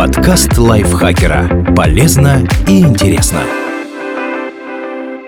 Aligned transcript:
Подкаст 0.00 0.56
лайфхакера. 0.56 1.74
Полезно 1.76 2.48
и 2.66 2.80
интересно. 2.80 3.42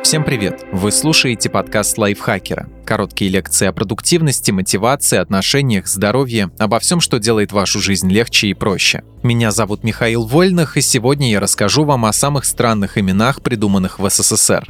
Всем 0.03 0.25
привет! 0.25 0.65
Вы 0.73 0.91
слушаете 0.93 1.51
подкаст 1.51 1.99
лайфхакера. 1.99 2.71
Короткие 2.87 3.31
лекции 3.31 3.67
о 3.67 3.75
продуктивности, 3.75 4.51
мотивации, 4.51 5.19
отношениях, 5.19 5.87
здоровье, 5.87 6.53
обо 6.59 6.79
всем, 6.79 7.01
что 7.01 7.19
делает 7.19 7.53
вашу 7.53 7.81
жизнь 7.81 8.11
легче 8.11 8.47
и 8.47 8.55
проще. 8.55 9.03
Меня 9.23 9.51
зовут 9.51 9.85
Михаил 9.85 10.25
Вольных, 10.25 10.79
и 10.79 10.81
сегодня 10.81 11.31
я 11.31 11.39
расскажу 11.39 11.85
вам 11.85 12.07
о 12.07 12.13
самых 12.15 12.47
странных 12.47 12.97
именах, 12.97 13.43
придуманных 13.43 13.99
в 13.99 14.09
СССР. 14.09 14.67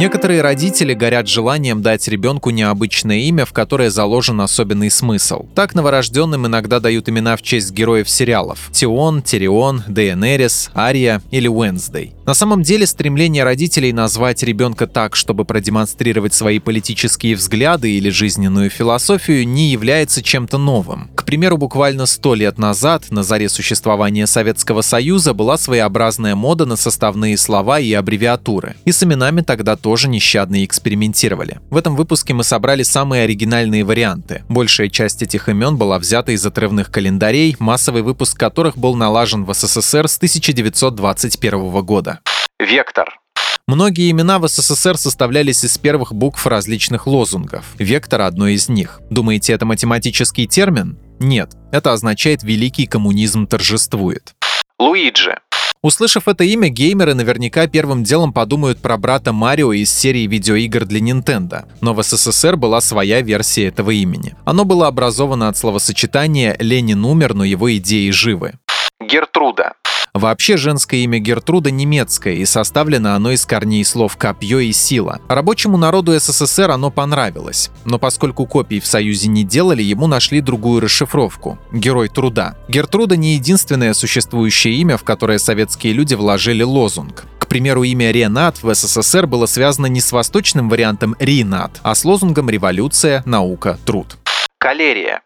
Некоторые 0.00 0.40
родители 0.40 0.94
горят 0.94 1.28
желанием 1.28 1.82
дать 1.82 2.08
ребенку 2.08 2.48
необычное 2.48 3.18
имя, 3.18 3.44
в 3.44 3.52
которое 3.52 3.90
заложен 3.90 4.40
особенный 4.40 4.90
смысл. 4.90 5.44
Так 5.54 5.74
новорожденным 5.74 6.46
иногда 6.46 6.80
дают 6.80 7.10
имена 7.10 7.36
в 7.36 7.42
честь 7.42 7.70
героев 7.72 8.08
сериалов– 8.08 8.70
Тион, 8.72 9.20
Тирион, 9.20 9.82
Дейенерис, 9.86 10.70
Ария 10.74 11.20
или 11.30 11.48
Уэнсдей. 11.48 12.14
На 12.24 12.32
самом 12.32 12.62
деле 12.62 12.86
стремление 12.86 13.44
родителей 13.44 13.92
назвать 13.92 14.42
ребенка 14.42 14.86
так, 14.86 15.16
чтобы 15.16 15.44
продемонстрировать 15.44 16.32
свои 16.32 16.60
политические 16.60 17.36
взгляды 17.36 17.90
или 17.90 18.08
жизненную 18.08 18.70
философию, 18.70 19.46
не 19.46 19.68
является 19.68 20.22
чем-то 20.22 20.56
новым. 20.56 21.10
К 21.20 21.24
примеру, 21.26 21.58
буквально 21.58 22.06
сто 22.06 22.34
лет 22.34 22.56
назад, 22.56 23.10
на 23.10 23.22
заре 23.22 23.50
существования 23.50 24.26
Советского 24.26 24.80
Союза, 24.80 25.34
была 25.34 25.58
своеобразная 25.58 26.34
мода 26.34 26.64
на 26.64 26.76
составные 26.76 27.36
слова 27.36 27.78
и 27.78 27.92
аббревиатуры. 27.92 28.76
И 28.86 28.90
с 28.90 29.02
именами 29.02 29.42
тогда 29.42 29.76
тоже 29.76 30.08
нещадно 30.08 30.64
экспериментировали. 30.64 31.60
В 31.68 31.76
этом 31.76 31.94
выпуске 31.94 32.32
мы 32.32 32.42
собрали 32.42 32.84
самые 32.84 33.24
оригинальные 33.24 33.84
варианты. 33.84 34.44
Большая 34.48 34.88
часть 34.88 35.22
этих 35.22 35.50
имен 35.50 35.76
была 35.76 35.98
взята 35.98 36.32
из 36.32 36.44
отрывных 36.46 36.90
календарей, 36.90 37.54
массовый 37.58 38.00
выпуск 38.00 38.38
которых 38.38 38.78
был 38.78 38.94
налажен 38.94 39.44
в 39.44 39.52
СССР 39.52 40.08
с 40.08 40.16
1921 40.16 41.82
года. 41.82 42.20
Вектор. 42.58 43.20
Многие 43.66 44.10
имена 44.10 44.38
в 44.38 44.48
СССР 44.48 44.96
составлялись 44.96 45.64
из 45.64 45.78
первых 45.78 46.12
букв 46.12 46.46
различных 46.46 47.06
лозунгов. 47.06 47.64
Вектор– 47.78 48.20
одно 48.22 48.48
из 48.48 48.68
них. 48.68 49.00
Думаете, 49.10 49.52
это 49.52 49.66
математический 49.66 50.46
термин? 50.46 50.98
Нет, 51.18 51.52
это 51.70 51.92
означает 51.92 52.42
«великий 52.42 52.86
коммунизм 52.86 53.46
торжествует». 53.46 54.34
Луиджи. 54.78 55.36
Услышав 55.82 56.28
это 56.28 56.44
имя, 56.44 56.68
геймеры 56.68 57.14
наверняка 57.14 57.66
первым 57.66 58.04
делом 58.04 58.34
подумают 58.34 58.80
про 58.82 58.98
брата 58.98 59.32
Марио 59.32 59.72
из 59.72 59.90
серии 59.90 60.26
видеоигр 60.26 60.84
для 60.84 61.00
Nintendo, 61.00 61.64
но 61.80 61.94
в 61.94 62.02
СССР 62.02 62.56
была 62.56 62.82
своя 62.82 63.22
версия 63.22 63.66
этого 63.66 63.90
имени. 63.90 64.34
Оно 64.44 64.66
было 64.66 64.88
образовано 64.88 65.48
от 65.48 65.56
словосочетания 65.56 66.54
«Ленин 66.58 67.02
умер, 67.06 67.32
но 67.32 67.44
его 67.44 67.74
идеи 67.76 68.10
живы». 68.10 68.54
Гертруда. 69.00 69.72
Вообще 70.12 70.56
женское 70.56 71.00
имя 71.00 71.18
Гертруда 71.18 71.70
немецкое, 71.70 72.34
и 72.34 72.44
составлено 72.44 73.14
оно 73.14 73.30
из 73.30 73.46
корней 73.46 73.84
слов 73.84 74.16
«копье» 74.16 74.58
и 74.58 74.72
«сила». 74.72 75.20
Рабочему 75.28 75.76
народу 75.76 76.18
СССР 76.18 76.70
оно 76.70 76.90
понравилось, 76.90 77.70
но 77.84 77.98
поскольку 77.98 78.46
копий 78.46 78.80
в 78.80 78.86
Союзе 78.86 79.28
не 79.28 79.44
делали, 79.44 79.82
ему 79.82 80.06
нашли 80.06 80.40
другую 80.40 80.80
расшифровку– 80.80 81.58
«Герой 81.72 82.08
труда». 82.08 82.56
Гертруда 82.68 83.16
не 83.16 83.34
единственное 83.34 83.94
существующее 83.94 84.74
имя, 84.74 84.96
в 84.96 85.04
которое 85.04 85.38
советские 85.38 85.92
люди 85.92 86.14
вложили 86.14 86.62
лозунг. 86.62 87.24
К 87.38 87.46
примеру, 87.46 87.84
имя 87.84 88.10
Ренат 88.10 88.62
в 88.62 88.74
СССР 88.74 89.26
было 89.26 89.46
связано 89.46 89.86
не 89.86 90.00
с 90.00 90.12
восточным 90.12 90.68
вариантом 90.68 91.16
Ринат, 91.18 91.80
а 91.82 91.94
с 91.94 92.04
лозунгом 92.04 92.50
«Революция, 92.50 93.22
наука, 93.26 93.78
труд». 93.84 94.16
Калерия 94.58 95.22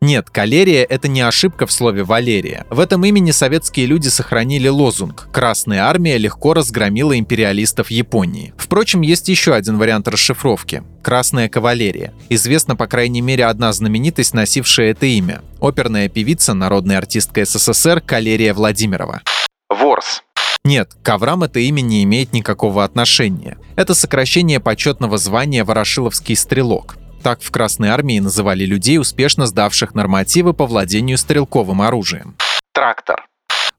нет, 0.00 0.30
калерия— 0.30 0.84
это 0.88 1.08
не 1.08 1.22
ошибка 1.22 1.66
в 1.66 1.72
слове 1.72 2.04
«Валерия». 2.04 2.66
В 2.70 2.78
этом 2.78 3.04
имени 3.04 3.32
советские 3.32 3.86
люди 3.86 4.06
сохранили 4.06 4.68
лозунг 4.68 5.28
«Красная 5.32 5.82
армия 5.82 6.18
легко 6.18 6.54
разгромила 6.54 7.18
империалистов 7.18 7.90
Японии». 7.90 8.54
Впрочем, 8.56 9.00
есть 9.00 9.28
еще 9.28 9.54
один 9.54 9.76
вариант 9.76 10.06
расшифровки— 10.06 10.84
«Красная 11.02 11.48
кавалерия». 11.48 12.14
Известна, 12.28 12.76
по 12.76 12.86
крайней 12.86 13.22
мере, 13.22 13.46
одна 13.46 13.72
знаменитость, 13.72 14.34
носившая 14.34 14.92
это 14.92 15.06
имя— 15.06 15.42
оперная 15.60 16.08
певица, 16.08 16.54
народная 16.54 16.98
артистка 16.98 17.44
СССР 17.44 18.00
Калерия 18.00 18.54
Владимирова. 18.54 19.22
Ворс. 19.68 20.22
Нет, 20.64 20.94
к 20.94 21.04
коврам 21.04 21.42
это 21.42 21.58
имя 21.58 21.80
не 21.80 22.04
имеет 22.04 22.32
никакого 22.32 22.84
отношения. 22.84 23.58
Это 23.74 23.94
сокращение 23.94 24.60
почетного 24.60 25.18
звания 25.18 25.64
«Ворошиловский 25.64 26.36
стрелок». 26.36 26.98
Так 27.22 27.42
в 27.42 27.50
Красной 27.50 27.88
армии 27.88 28.20
называли 28.20 28.64
людей, 28.64 28.98
успешно 28.98 29.46
сдавших 29.46 29.94
нормативы 29.94 30.54
по 30.54 30.66
владению 30.66 31.18
стрелковым 31.18 31.82
оружием. 31.82 32.36
Трактор. 32.72 33.26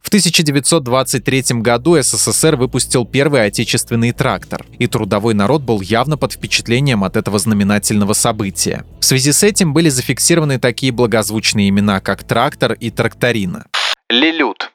В 0.01 0.07
1923 0.09 1.61
году 1.61 2.01
СССР 2.01 2.55
выпустил 2.55 3.05
первый 3.05 3.45
отечественный 3.45 4.11
трактор, 4.11 4.66
и 4.79 4.88
трудовой 4.88 5.35
народ 5.35 5.61
был 5.61 5.81
явно 5.81 6.17
под 6.17 6.33
впечатлением 6.33 7.03
от 7.03 7.16
этого 7.16 7.38
знаменательного 7.38 8.13
события. 8.13 8.85
В 9.00 9.05
связи 9.05 9.31
с 9.31 9.44
этим 9.44 9.71
были 9.71 9.89
зафиксированы 9.89 10.57
такие 10.57 10.91
благозвучные 10.91 11.69
имена, 11.69 12.00
как 12.00 12.23
трактор 12.23 12.73
и 12.73 12.89
тракторина. 12.89 13.67
Лилют. 14.09 14.71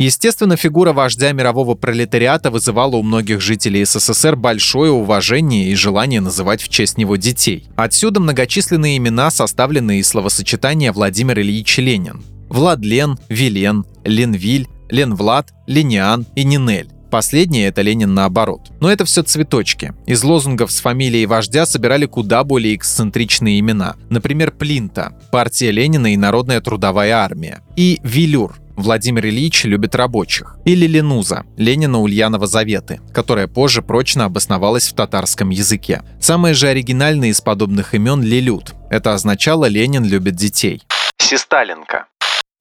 Естественно, 0.00 0.56
фигура 0.56 0.92
вождя 0.92 1.32
мирового 1.32 1.74
пролетариата 1.74 2.52
вызывала 2.52 2.94
у 2.94 3.02
многих 3.02 3.40
жителей 3.40 3.84
СССР 3.84 4.36
большое 4.36 4.92
уважение 4.92 5.70
и 5.70 5.74
желание 5.74 6.20
называть 6.20 6.62
в 6.62 6.68
честь 6.68 6.98
него 6.98 7.16
детей. 7.16 7.66
Отсюда 7.74 8.20
многочисленные 8.20 8.96
имена, 8.96 9.32
составленные 9.32 9.98
из 9.98 10.06
словосочетания 10.06 10.92
Владимир 10.92 11.40
Ильич 11.40 11.78
Ленин. 11.78 12.22
Владлен, 12.48 13.18
Вилен, 13.28 13.84
Ленвиль, 14.04 14.68
Ленвлад, 14.88 15.52
Лениан 15.66 16.26
и 16.36 16.44
Нинель. 16.44 16.90
Последнее— 17.10 17.66
это 17.68 17.82
Ленин 17.82 18.14
наоборот. 18.14 18.70
Но 18.80 18.92
это 18.92 19.04
все 19.04 19.24
цветочки. 19.24 19.94
Из 20.06 20.22
лозунгов 20.22 20.70
с 20.70 20.80
фамилией 20.80 21.26
вождя 21.26 21.66
собирали 21.66 22.06
куда 22.06 22.44
более 22.44 22.76
эксцентричные 22.76 23.58
имена. 23.58 23.96
Например, 24.10 24.52
Плинта, 24.52 25.18
партия 25.32 25.72
Ленина 25.72 26.12
и 26.12 26.16
Народная 26.16 26.60
трудовая 26.60 27.14
армия. 27.14 27.62
И 27.76 27.98
Вилюр, 28.04 28.58
Владимир 28.78 29.26
Ильич 29.26 29.64
любит 29.64 29.96
рабочих. 29.96 30.56
Или 30.64 30.86
Ленуза, 30.86 31.44
Ленина 31.56 32.00
Ульянова 32.00 32.46
Заветы, 32.46 33.00
которая 33.12 33.48
позже 33.48 33.82
прочно 33.82 34.24
обосновалась 34.24 34.88
в 34.88 34.94
татарском 34.94 35.50
языке. 35.50 36.02
Самые 36.20 36.54
же 36.54 36.68
оригинальные 36.68 37.32
из 37.32 37.40
подобных 37.40 37.94
имен 37.94 38.22
Лилют. 38.22 38.74
Это 38.88 39.14
означало 39.14 39.66
«Ленин 39.66 40.04
любит 40.04 40.36
детей». 40.36 40.82
Систаленко. 41.18 42.06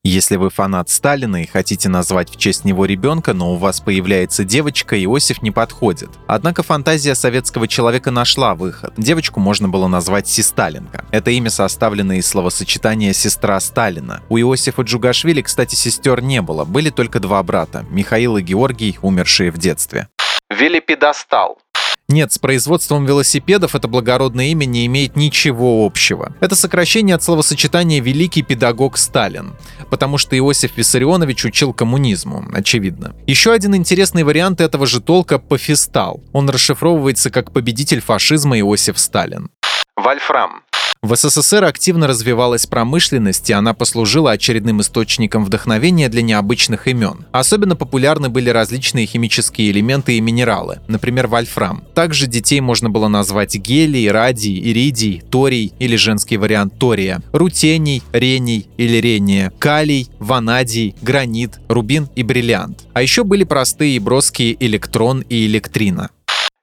Если 0.08 0.38
вы 0.38 0.50
фанат 0.50 0.88
Сталина 0.90 1.44
и 1.44 1.46
хотите 1.46 1.90
назвать 1.90 2.30
в 2.30 2.38
честь 2.38 2.64
него 2.64 2.86
ребенка, 2.86 3.34
но 3.34 3.52
у 3.52 3.58
вас 3.58 3.82
появляется 3.82 4.46
девочка, 4.46 4.98
Иосиф 5.04 5.42
не 5.42 5.52
подходит. 5.52 6.10
Однако 6.28 6.64
фантазия 6.64 7.14
советского 7.14 7.68
человека 7.68 8.10
нашла 8.10 8.56
выход. 8.56 8.94
Девочку 8.96 9.42
можно 9.42 9.68
было 9.68 9.90
назвать 9.90 10.26
Систаленко. 10.26 11.04
Это 11.12 11.32
имя 11.32 11.50
составлено 11.50 12.14
из 12.14 12.26
словосочетания 12.26 13.12
«сестра 13.12 13.60
Сталина». 13.60 14.24
У 14.30 14.38
Иосифа 14.38 14.84
Джугашвили, 14.84 15.42
кстати, 15.42 15.76
сестер 15.76 16.22
не 16.22 16.42
было, 16.42 16.64
были 16.64 16.90
только 16.90 17.20
два 17.20 17.44
брата– 17.44 17.86
Михаил 17.92 18.38
и 18.38 18.42
Георгий, 18.42 18.98
умершие 19.02 19.52
в 19.52 19.58
детстве. 19.58 20.08
Велипедостал 20.50 21.60
нет, 22.10 22.32
с 22.32 22.38
производством 22.40 23.06
велосипедов 23.06 23.76
это 23.76 23.90
благородное 23.90 24.46
имя 24.46 24.66
не 24.66 24.86
имеет 24.86 25.18
ничего 25.18 25.86
общего. 25.86 26.34
Это 26.40 26.56
сокращение 26.56 27.16
от 27.16 27.24
словосочетания 27.24 28.02
«великий 28.02 28.44
педагог 28.44 28.98
Сталин», 28.98 29.56
потому 29.90 30.18
что 30.18 30.38
Иосиф 30.38 30.78
Виссарионович 30.78 31.46
учил 31.46 31.74
коммунизму, 31.74 32.46
очевидно. 32.54 33.14
Еще 33.26 33.52
один 33.52 33.76
интересный 33.76 34.24
вариант 34.24 34.62
этого 34.62 34.88
же 34.88 35.02
толка– 35.02 35.38
пофистал. 35.48 36.22
Он 36.32 36.50
расшифровывается 36.50 37.30
как 37.30 37.52
«победитель 37.52 38.00
фашизма 38.00 38.58
Иосиф 38.58 38.98
Сталин». 38.98 39.50
Вольфрам 39.98 40.62
в 41.02 41.16
СССР 41.16 41.64
активно 41.64 42.08
развивалась 42.08 42.66
промышленность, 42.66 43.50
и 43.50 43.54
она 43.54 43.74
послужила 43.74 44.32
очередным 44.32 44.82
источником 44.82 45.46
вдохновения 45.46 46.10
для 46.10 46.22
необычных 46.22 46.88
имен. 46.88 47.26
Особенно 47.32 47.76
популярны 47.76 48.30
были 48.30 48.50
различные 48.50 49.06
химические 49.06 49.72
элементы 49.72 50.18
и 50.18 50.22
минералы, 50.22 50.80
например, 50.88 51.28
вольфрам. 51.28 51.84
Также 51.94 52.28
детей 52.28 52.62
можно 52.62 52.90
было 52.90 53.08
назвать 53.08 53.56
гелий, 53.56 54.10
радий, 54.10 54.60
иридий, 54.60 55.22
торий 55.30 55.74
или 55.80 55.96
женский 55.96 56.38
вариант 56.38 56.78
тория, 56.80 57.22
рутений, 57.32 58.02
рений 58.12 58.68
или 58.78 58.98
рения, 58.98 59.52
калий, 59.60 60.10
ванадий, 60.20 60.96
гранит, 61.02 61.60
рубин 61.68 62.10
и 62.16 62.24
бриллиант. 62.24 62.86
А 62.94 63.02
еще 63.02 63.24
были 63.24 63.44
простые 63.44 63.96
и 63.96 64.00
броские 64.00 64.58
электрон 64.66 65.22
и 65.22 65.46
электрина. 65.46 66.10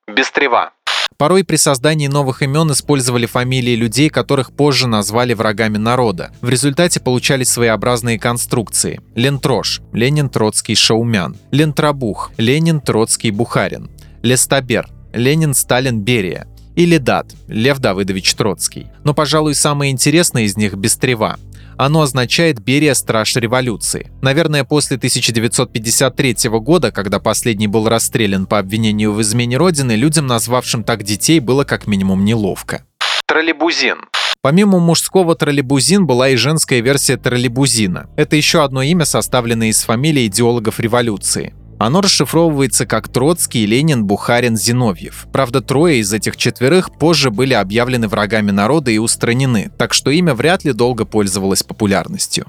Бестрева. 0.06 0.72
Порой 1.16 1.44
при 1.44 1.56
создании 1.56 2.08
новых 2.08 2.42
имен 2.42 2.72
использовали 2.72 3.26
фамилии 3.26 3.76
людей, 3.76 4.10
которых 4.10 4.52
позже 4.52 4.88
назвали 4.88 5.32
врагами 5.32 5.78
народа. 5.78 6.32
В 6.40 6.48
результате 6.48 6.98
получались 6.98 7.50
своеобразные 7.50 8.18
конструкции. 8.18 9.00
Лентрош– 9.14 9.80
Ленин 9.92 10.28
Троцкий 10.28 10.74
Шаумян. 10.74 11.36
Лентрабух– 11.52 12.32
Ленин 12.36 12.80
Троцкий 12.80 13.30
Бухарин. 13.30 13.90
Лестабер– 14.22 14.88
Ленин 15.12 15.54
Сталин 15.54 16.00
Берия. 16.00 16.48
Или 16.74 16.98
Дат, 16.98 17.32
Лев 17.46 17.78
Давыдович 17.78 18.34
Троцкий. 18.34 18.88
Но, 19.04 19.14
пожалуй, 19.14 19.54
самое 19.54 19.92
интересное 19.92 20.42
из 20.42 20.56
них– 20.56 20.74
Бестрева. 20.76 21.38
Оно 21.76 22.02
означает 22.02 22.60
«Берия– 22.60 22.94
страж 22.94 23.36
революции». 23.36 24.10
Наверное, 24.22 24.64
после 24.64 24.96
1953 24.96 26.36
года, 26.60 26.92
когда 26.92 27.18
последний 27.18 27.68
был 27.68 27.88
расстрелян 27.88 28.46
по 28.46 28.58
обвинению 28.58 29.12
в 29.12 29.20
измене 29.22 29.56
Родины, 29.56 29.92
людям, 29.92 30.26
назвавшим 30.26 30.84
так 30.84 31.02
детей, 31.02 31.40
было 31.40 31.64
как 31.64 31.86
минимум 31.86 32.24
неловко. 32.24 32.84
Троллейбузин. 33.26 33.98
Помимо 34.42 34.78
мужского 34.78 35.34
троллейбузин 35.34 36.06
была 36.06 36.28
и 36.28 36.36
женская 36.36 36.80
версия 36.80 37.16
троллейбузина. 37.16 38.10
Это 38.16 38.36
еще 38.36 38.62
одно 38.62 38.82
имя, 38.82 39.06
составленное 39.06 39.68
из 39.68 39.82
фамилий 39.82 40.26
идеологов 40.26 40.80
революции. 40.80 41.54
Оно 41.78 42.00
расшифровывается 42.00 42.86
как 42.86 43.08
Троцкий, 43.08 43.66
Ленин, 43.66 44.04
Бухарин, 44.04 44.56
Зиновьев. 44.56 45.26
Правда, 45.32 45.60
трое 45.60 45.98
из 45.98 46.12
этих 46.12 46.36
четверых 46.36 46.96
позже 46.96 47.30
были 47.30 47.54
объявлены 47.54 48.08
врагами 48.08 48.50
народа 48.50 48.90
и 48.90 48.98
устранены, 48.98 49.70
так 49.76 49.92
что 49.94 50.10
имя 50.10 50.34
вряд 50.34 50.64
ли 50.64 50.72
долго 50.72 51.04
пользовалось 51.04 51.62
популярностью. 51.62 52.46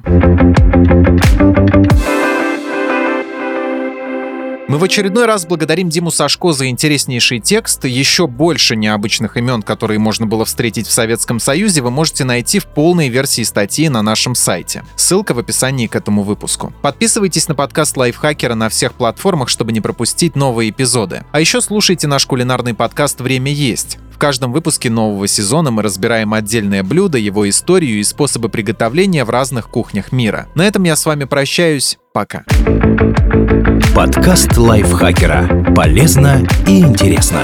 Мы 4.68 4.80
в 4.80 4.84
очередной 4.84 5.28
раз 5.28 5.46
благодарим 5.46 5.90
Диму 5.90 6.10
Сашко 6.10 6.52
за 6.52 6.68
интереснейший 6.70 7.40
текст. 7.40 7.86
Еще 7.86 8.26
больше 8.26 8.76
необычных 8.76 9.38
имен, 9.38 9.62
которые 9.62 10.00
можно 10.00 10.26
было 10.26 10.44
встретить 10.44 10.88
в 10.88 10.92
Советском 10.92 11.40
Союзе, 11.40 11.82
вы 11.82 11.92
можете 11.92 12.24
найти 12.24 12.58
в 12.58 12.66
полной 12.66 13.10
версии 13.10 13.44
статьи 13.44 13.90
на 13.90 14.02
нашем 14.02 14.34
сайте. 14.34 14.84
Ссылка 14.96 15.36
в 15.36 15.40
описании 15.40 15.86
к 15.86 15.96
этому 15.96 16.24
выпуску. 16.24 16.74
Подписывайтесь 16.82 17.48
на 17.48 17.54
подкаст 17.54 17.96
Лайфхакера 17.96 18.56
на 18.56 18.70
всех 18.70 18.96
платформах, 18.96 19.50
чтобы 19.50 19.72
не 19.72 19.82
пропустить 19.82 20.36
новые 20.36 20.72
эпизоды. 20.72 21.26
А 21.32 21.40
еще 21.40 21.62
слушайте 21.62 22.08
наш 22.08 22.26
кулинарный 22.26 22.74
подкаст 22.74 23.22
«Время 23.22 23.52
есть». 23.52 24.00
В 24.16 24.18
каждом 24.18 24.54
выпуске 24.54 24.90
нового 24.90 25.28
сезона 25.28 25.72
мы 25.72 25.82
разбираем 25.82 26.34
отдельное 26.34 26.84
блюдо, 26.84 27.18
его 27.18 27.50
историю 27.50 28.00
и 28.00 28.04
способы 28.04 28.48
приготовления 28.48 29.26
в 29.26 29.30
разных 29.30 29.68
кухнях 29.68 30.14
мира. 30.14 30.48
На 30.56 30.66
этом 30.66 30.84
я 30.84 30.96
с 30.96 31.06
вами 31.06 31.26
прощаюсь. 31.26 31.98
Пока. 32.14 32.46
Подкаст 33.94 34.56
лайфхакера. 34.56 35.74
Полезно 35.76 36.48
и 36.66 36.80
интересно. 36.80 37.42